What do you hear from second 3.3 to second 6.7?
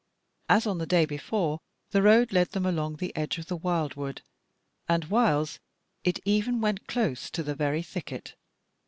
of the wildwood, and whiles it even